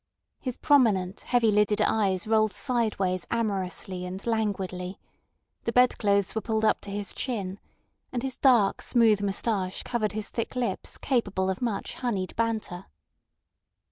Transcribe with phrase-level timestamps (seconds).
[0.39, 4.99] His prominent, heavy lidded eyes rolled sideways amorously and languidly,
[5.65, 7.59] the bedclothes were pulled up to his chin,
[8.11, 12.87] and his dark smooth moustache covered his thick lips capable of much honeyed banter.